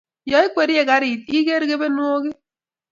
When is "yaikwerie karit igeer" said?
0.31-1.63